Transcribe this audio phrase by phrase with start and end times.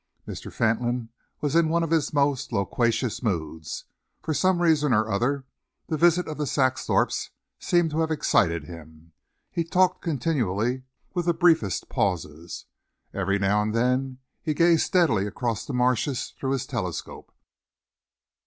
[0.27, 0.51] Mr.
[0.51, 1.09] Fentolin
[1.41, 3.85] was in one of his most loquacious moods.
[4.23, 5.45] For some reason or other,
[5.89, 9.11] the visit of the Saxthorpes seemed to have excited him.
[9.51, 12.65] He talked continually, with the briefest pauses.
[13.13, 17.31] Every now and then he gazed steadily across the marshes through his telescope.